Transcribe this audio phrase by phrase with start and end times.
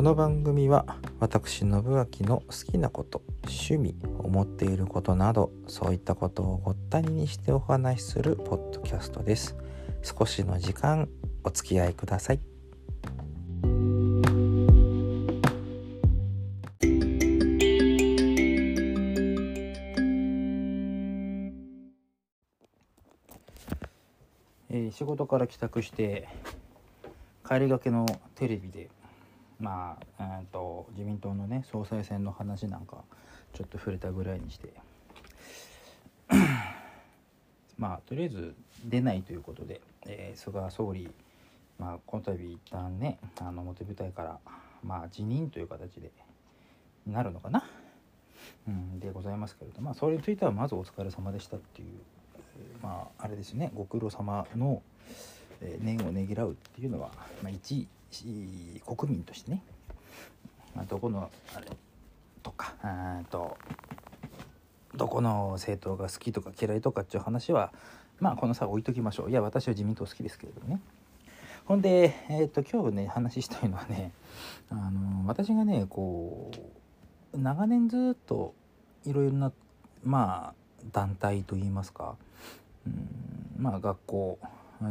[0.00, 9.58] この番組は私信明の好きなこと趣味思っていることなどそういったことをごったににしてお話しするポッドキャストです。
[10.02, 11.06] 少しの時間
[11.44, 12.40] お付き合いください。
[24.70, 26.26] えー仕事から帰宅して
[27.46, 28.88] 帰りがけのテレビで
[29.60, 33.04] まあ、えー、と自民党のね総裁選の話なんか
[33.52, 34.72] ちょっと触れたぐらいにして。
[37.78, 41.10] まあとりあえず出ないということで、えー菅総理、
[41.78, 44.38] まあ、この度一旦ねあの表舞台から、
[44.84, 46.10] まあ、辞任という形で
[47.06, 47.64] なるのかな、
[48.68, 51.88] うん、でございますけれどまあそれについてはまずお疲れ様でしたっていう、
[52.82, 54.82] まああれですねご苦労様の、
[55.60, 57.10] えー念をねぎらうっていうのは、
[57.42, 57.86] まあ、一
[58.84, 59.62] 国民としてね、
[60.74, 61.66] まあ、どこのあれ
[62.42, 63.56] とかあと
[64.94, 67.72] どこの政党が好きとか嫌いとかっていう話は
[68.18, 69.30] まあこの際置いときましょう。
[69.30, 70.80] いや私は自民党好きですけれどもね。
[71.64, 74.12] ほんで、えー、と今日ね話したいのはね
[74.70, 76.50] あの私がねこ
[77.32, 78.54] う長年ずっと
[79.04, 79.52] いろいろな
[80.02, 80.54] まあ
[80.92, 82.16] 団体といいますか、
[82.86, 83.08] うん、
[83.56, 84.38] まあ学校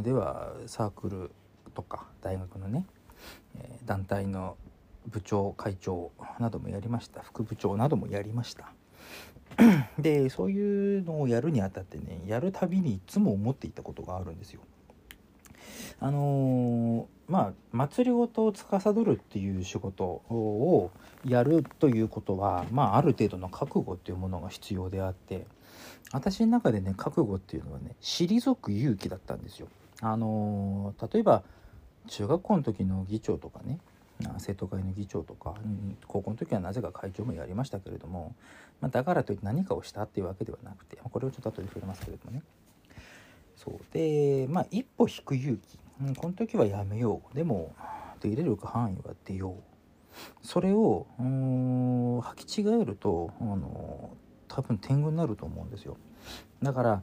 [0.02, 1.30] ではサークル
[1.74, 2.86] とか大学のね、
[3.90, 4.56] 団体の
[5.08, 7.22] 部長会長などもやりました。
[7.22, 8.72] 副部長などもやりました。
[9.98, 14.60] でそういうのをやるにあたってねやるたびにいつも思っていたことがあるんですよ。
[15.98, 20.92] あのーまあ祭りごとを司るっていう仕事を
[21.24, 25.46] やるということはまあある程度の覚悟っていうものが必要であって
[26.12, 29.66] 私の中でね覚悟っていうのはね退く勇気だったんですよ。
[30.00, 31.42] あのー例えば
[32.08, 33.78] 中学校の時の議長とかね
[34.38, 35.54] 生徒会の議長とか、
[36.06, 38.34] 高校の時はなぜか会長もやりましたけれども、
[38.80, 42.42] まあ、だからといって何かをしたっていうわけではなくてこれをちょっと後で触れますけれどもね。
[43.56, 43.80] そう。
[43.92, 47.34] でまあ一歩引く勇気、うん、この時はやめよう。
[47.34, 47.74] でも
[48.20, 49.54] 出れる範囲は出よう。
[50.46, 54.10] それをうん履き違えるとあの
[54.48, 55.96] 多分天狗になると思うんですよ。
[56.62, 57.02] だから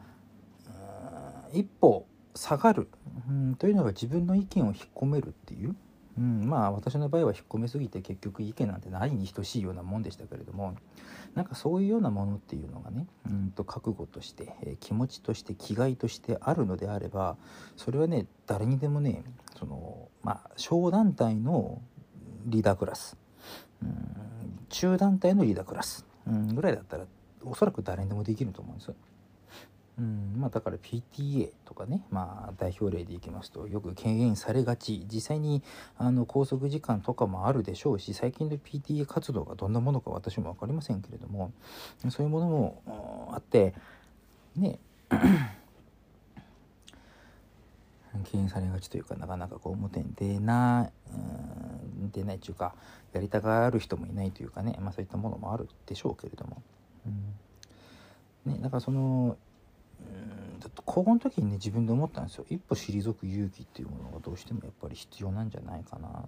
[1.53, 2.05] 一歩
[2.37, 2.87] 下がる、
[3.29, 5.75] うん、というのが自分の意見を引っ込めるっていう、
[6.17, 10.75] うん、まあ私の場合は引っ込めすぎて結局意見なんてないに等しいようなもんでしたけれども
[11.35, 17.37] なんかそういうようなものっていうのがねうんと覚悟として、え気持ちとして気概としてあるのであれば
[17.75, 19.23] それはね誰にでもね
[19.57, 21.81] そのまあ小団体の
[22.45, 23.17] リーダークラス、
[23.83, 27.05] うん、中団体のリーダークラス、うん、ぐらいだったら
[27.43, 28.95] おそらく誰にでもできると思うんですよ。
[29.99, 35.63] うんまあ、だから PTA とかね、まあ、代表例でいきますとよく敬遠されがち実際に
[35.97, 41.51] あの拘束時間とかもあるでしょうし最近の PTA 活動がどんなものか私も分かりませんけれども
[42.09, 43.73] そういうものもあって
[44.55, 44.77] ね
[48.25, 51.17] 敬遠されがちというかなかなかこう表に出ないう
[52.05, 52.75] ん出ないというか
[53.13, 56.61] やりたがる人もいないというかね、まあ、そういったものもあるでしょうけれども。
[57.07, 57.33] うん
[58.47, 59.37] ね、だからその
[59.99, 66.27] うんだって高校の時にね自分で思ったんですよ一歩退く勇気っていうものがどうしてもやっぱり必要なんじゃないかな。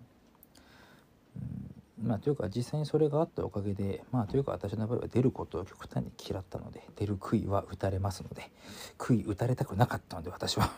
[1.36, 8.50] うんまあというか実際にそれがあったおかげでまあというか私の場合は出ることを極端に嫌ったので出る杭は打たれますので
[8.98, 10.72] 杭打たれたくなかったので私は。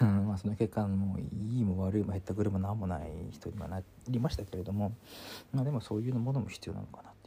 [0.00, 4.92] う んまあその結果もういいも悪いも減ったくれも何もない人にはなりましたけれども、
[5.52, 7.19] まあ、でもそういうものも必要なのかなと。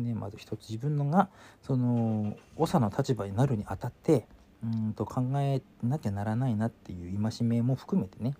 [0.00, 1.28] ね、まず一つ自分のが
[1.62, 4.26] その長の立場になるにあたって
[4.62, 8.34] うんと考えなきゃならないなっていう戒めも含めてね、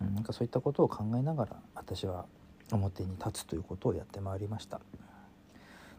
[0.00, 2.26] うん、なんかそういったことを考えながら私は
[2.70, 4.80] 表に立つということをやってまいりました。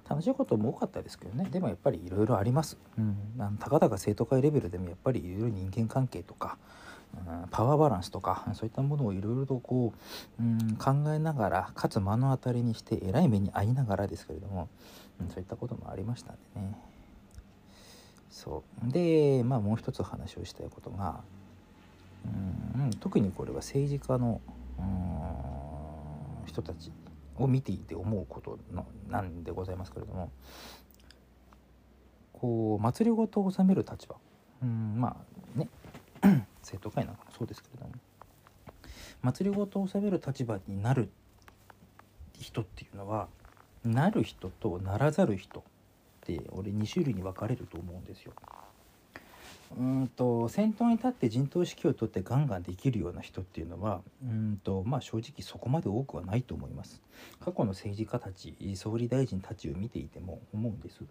[0.09, 1.47] 楽しいことも多かったですけどね。
[1.49, 6.57] でもやっぱりいろいろあります、うん、たかだか生徒会レベルでもやっぱりいろいろ人間関係とか
[7.51, 9.93] パワーバランスとかそういったものをいろいろとこ
[10.39, 14.69] う、うん、考えながらかつ目の当たりにしてえらい目に遭いながらですけれども、
[15.21, 16.77] うん、そういったこともありましたんでね。
[18.29, 18.91] そう。
[18.91, 21.21] でまあもう一つ話をしたいことが、
[22.25, 24.41] うん、特にこれは政治家の
[24.79, 26.91] うん人たち
[27.37, 30.31] を見ていて思うことのなんでございますけれども
[32.33, 34.15] こう祭りごとを治める立場、
[34.61, 35.15] うん、ま
[35.55, 35.69] あね。
[36.63, 37.93] 生徒会なんかもそうですけれども
[39.21, 41.09] 祭りごとを治める立場になる
[42.39, 43.27] 人っていうのは
[43.85, 45.63] なる人とならざる人っ
[46.21, 48.33] て俺2種類に分かれると思うんですよ。
[49.77, 57.01] うんと先頭に立って陣頭指揮を取ってガンガンできるような人っていうのはうんとまあ正直そこまで多くはないと思います。
[57.39, 61.01] 過去の政治家たち総理大臣たちを見ていても思うんです、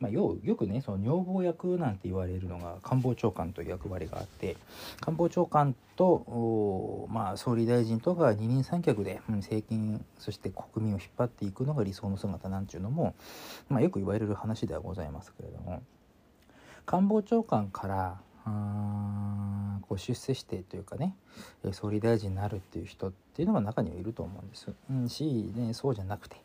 [0.00, 4.56] まあ、よよくねその女房役なんて言われるのが官房長官という役割があって
[5.00, 13.14] 官房長官とまあ、総理大臣とか二人三脚で、うん、政権そして国民を引っ張っていくのが理想の姿なんていうのも、
[13.68, 15.84] まあ、よく言われる話ではございますけれども。
[16.86, 21.16] 官房長官からあこう出世してというかね
[21.72, 26.36] 総理大臣になるっていう人っていうのが中にはいると思うんです、うん、し、ね、そうじゃなくて、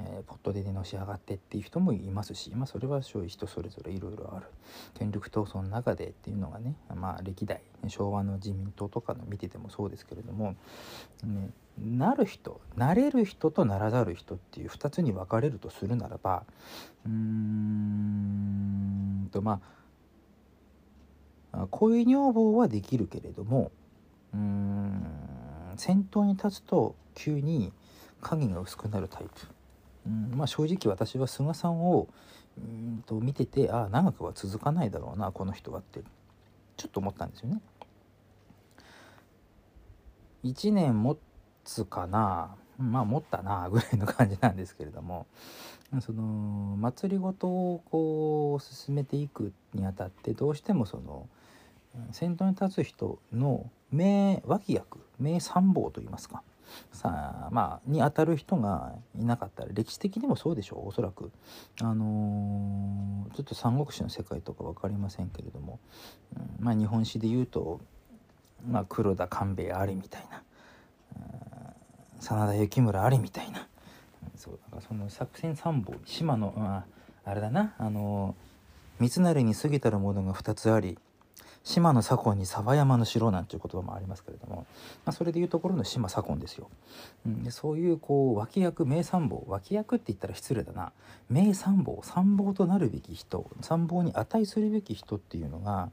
[0.00, 4.46] えー、ポットでのし上がってっていう人もいますし、まあ、それは人それぞれいろいろある。
[4.94, 10.56] 権力闘争の中でっていうのがね、まあ、歴代昭和の自民党とかの見ててもそうですけれども、
[11.24, 16.44] ね、なる人なれる人とならざる人っていう2つに分かれるとするならば
[17.06, 19.60] うーんとまあ
[21.70, 23.70] 恋女房はできるけれども
[24.34, 25.04] うーん
[25.76, 27.72] 先頭に立つと急に
[28.20, 29.30] 影が薄くなるタイプ
[30.06, 32.08] うんまあ正直私は菅さんを
[32.58, 36.00] うんと見ててああ長くは続かないだろうなこの人はって
[36.76, 37.60] ちょっと思ったんですよね。
[40.44, 41.16] 1年持
[41.64, 45.26] つかなまあ持ったなぐらいの感じなんですけれども
[46.00, 46.22] その
[46.78, 51.28] 祭りごとをこう進めていくにあたってどうしてもその
[52.12, 56.42] 先頭に立つ人の名脇役名参謀といいますか
[56.92, 60.88] さあまあに当たる人がいなかったら歴史的にもそうでしょう。
[60.88, 61.30] おそらく。
[61.80, 65.78] あのー、ちょっと三国志の世界とか分かりませんけれども、
[66.34, 67.80] うん、まあ日本史で言うと、
[68.66, 70.42] まあ、黒田官兵衛ありみたいな、
[72.20, 73.66] 真田幸村ありみたいな、
[74.36, 76.86] そうだからその作戦参謀島の、ま
[77.24, 80.98] あ、あれだなあのー、三成に過ぎたるものが2つあり
[81.64, 84.66] 島の左近に沢山の城なんていう言葉もありますけれども、
[85.04, 86.68] まあ、それでいうところの島左近ですよ。
[87.26, 90.92] うん、でそういうこう脇役名参謀脇役って言ったら失礼だな
[91.30, 95.90] 名参謀参謀となるべき人参謀に値するべき人っていうのが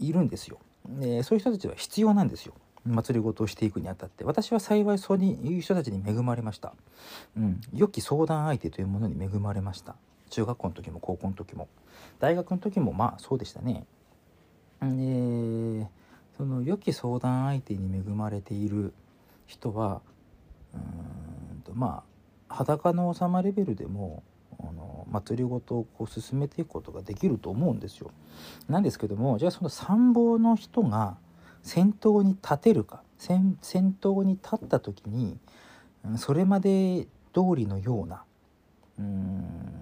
[0.00, 0.58] いるんですよ。
[0.88, 2.54] でそういう人たちは必要なんですよ。
[2.84, 6.74] 祭りごとをしていくにあたって私は幸いそういう人たちに恵まれました、
[7.36, 9.94] うん、良き相談相手というものに恵まれました
[10.30, 11.68] 中学校の時も高校の時も
[12.18, 13.84] 大学の時もまあそうでしたね
[14.90, 15.88] で
[16.36, 18.92] その良き相談相手に恵まれている
[19.46, 20.00] 人は
[20.74, 20.78] う
[21.58, 22.02] んとま
[22.48, 24.22] あ裸の王様レベルでも
[24.58, 28.10] あの祭りごとをこう進めていくことができると思うんですよ。
[28.68, 31.16] なんですけどもじゃあその参謀の人が
[31.62, 33.56] 先頭に立てるか先
[34.00, 35.38] 頭に立った時に
[36.16, 38.24] それまで通りのような
[38.98, 39.81] うん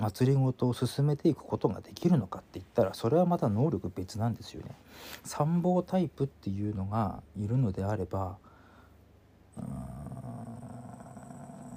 [0.00, 4.74] 祭りごとを進めていくことができるのかって言ったらそれはまた能力別なんですよね。
[5.24, 8.38] 参謀タイプっていうのがいるのであれば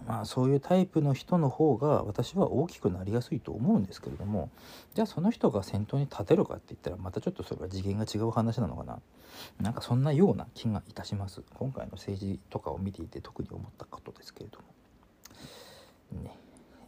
[0.07, 4.49] まあそういうタイプの人の方が私は大きくなりやすいと思うんですけれども
[4.93, 8.99] じゃあその人が先頭に立てるかって言ったらまたちょっとそれは次元が違う話なのかな。
[9.59, 11.41] なんかそんなような気がいたします。
[11.55, 16.23] 今回の政治とかを見ていて特に思ったことですけれども。
[16.23, 16.37] ね。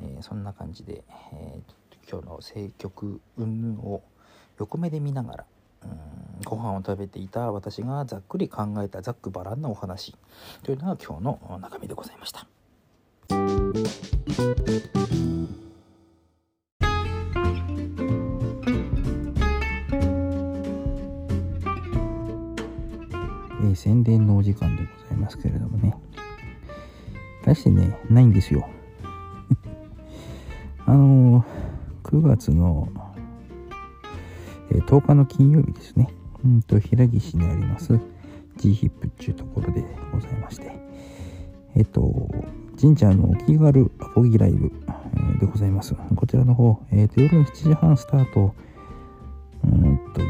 [0.02, 1.04] えー、そんな感じで、
[1.34, 4.04] えー、今日の政局云々を
[4.60, 5.46] 横目で見ながら
[5.84, 10.16] うんご飯を食べていた私がざっくり考えたざっくばらんなお話
[10.64, 12.48] というのが今日の中身でございました。
[23.64, 25.96] え、宣伝のお時間でございますけれどもね
[27.44, 28.68] 大してねないんですよ
[30.86, 31.46] あの
[32.04, 32.90] 9月の、
[34.72, 36.14] え、10日の金曜日ですね、
[36.44, 38.00] うんと、平岸にあります
[38.58, 40.72] G ヒップっていうところでございまして、
[41.76, 42.30] えっ、ー、と、
[42.80, 44.72] 神社のお気軽アコギライブ、
[45.40, 45.96] でございます。
[46.16, 48.54] こちらの方、えっ、と、夜の7時半スタート、
[49.64, 50.22] うんと、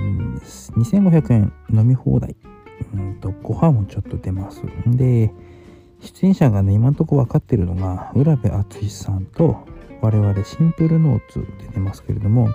[0.79, 2.35] 2500円飲み放題、
[2.93, 4.61] うんと、ご飯もちょっと出ます。
[4.63, 5.31] んで、
[5.99, 9.65] 出演者がね、今のところ分かってるのが、浦部淳さんと、
[10.05, 12.49] 我々シンプルノーツで出ますけれども、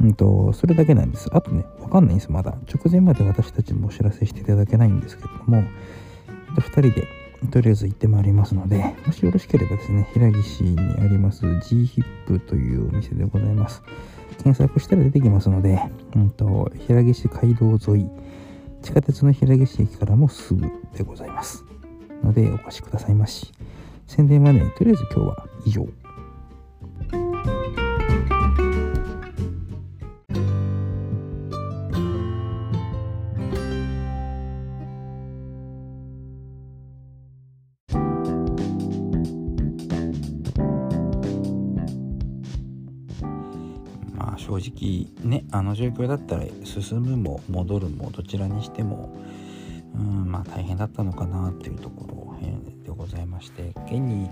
[0.00, 1.28] うんと、それだけなんです。
[1.32, 2.56] あとね、わかんないんです、まだ。
[2.74, 5.64] 直前まで私たちもお知らせしていただけないんですけれども、
[6.56, 7.06] 2人で
[7.50, 13.82] とりあえず行ってまいりますので、もしよろしければですね、平岸にあります G ヒップというお店でございます。
[14.42, 15.78] 検索したら出てきますので、
[16.14, 18.10] うんと、平岸街道沿い、
[18.82, 20.62] 地下鉄の平岸駅からもすぐ
[20.96, 21.64] でございます。
[22.22, 23.52] ので、お越しくださいまし。
[24.06, 26.05] 宣伝はね、とりあえず今日は以上。
[44.46, 49.12] 正直ねあの状況だったら進むも戻るもどちらにしても
[49.92, 52.16] うんまあ大変だったのかなっていうところ
[52.84, 54.30] でございまして現に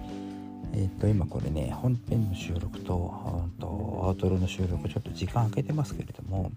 [0.72, 6.52] えっ、と今これね本編の収録ととアウトロの収録ちょっと時間空けてますけれども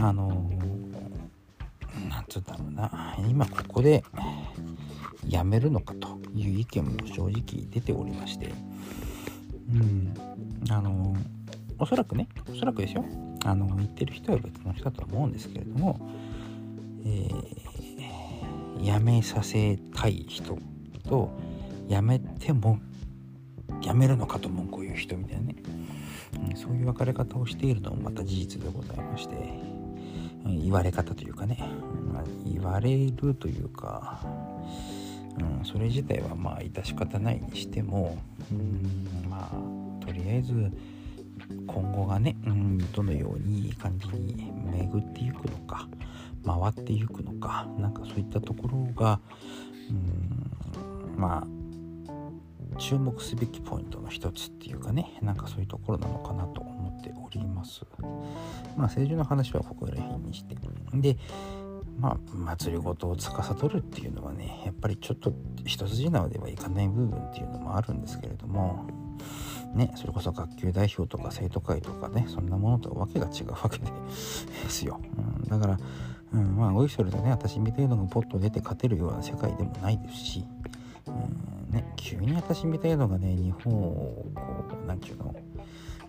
[0.00, 0.50] あの
[2.08, 4.04] なんつうんだろうな今ここで
[5.28, 8.52] やめるのかという意見も正直出ておりまして
[9.72, 10.14] うん
[10.70, 11.16] あの
[11.84, 13.04] おそらくねおそらくですよ。
[13.44, 16.00] あの言ってる人は別の人だと思うんですけれども、
[17.04, 20.56] えー、辞めさせたい人
[21.06, 21.30] と
[21.86, 22.78] 辞めても
[23.82, 25.56] 辞めるのかと文句を言う人みたいなね、
[26.50, 29.34] うん、そういう分かれ方をしているのもまた事実でございまして、
[30.46, 31.58] うん、言われ方というかね、
[32.14, 34.24] まあ、言われるというか、
[35.38, 38.16] うん、それ自体はまあ致し方ないにしても、
[38.50, 40.72] うん、まあとりあえず
[41.66, 45.88] 今後がね、うん、どのようにいい感じに巡っていくのか
[46.44, 49.20] 回っていくのかなんかそういったところが、
[49.90, 51.64] うん、まあ
[52.78, 57.82] 注目すべきポイントの一つっていうかねなんかそういうところなのかなと思っております。
[58.76, 60.56] まあ政治の話はここら辺にして。
[60.94, 61.16] で
[61.98, 65.32] まあ祭りごとを司るっていうのはねやっぱりちょっと
[65.64, 68.86] 一筋縄ではいかない部分っていうのもあるんですけれども
[69.74, 73.86] ね、それこそ学級代表とか生徒会とかねそんなものとはわけが違うわけ で
[74.68, 75.78] すよ、うん、だから、
[76.32, 80.44] うん、まあおいそれとね私みたいのがポッと出て勝てるような世界でもないですし、
[81.08, 81.10] う
[81.72, 85.34] んね、急に私みたいのがね日本をこう何て言うの、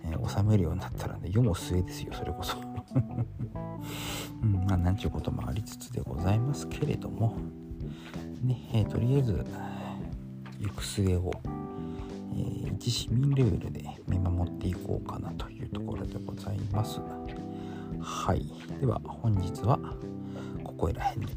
[0.03, 2.57] えー、収めるようになったらね世も末ですよそれこそ、
[4.43, 7.35] うん、まあなんちゅうこともありつつでございますけれども
[8.43, 9.43] ね、えー、とりあえず
[10.59, 11.31] 行く末を
[12.35, 16.99] えー、一市民レベルで見守っていこうかなというところでございます。
[18.01, 18.45] はい。
[18.79, 19.79] では本日は
[20.63, 21.33] ここら辺で。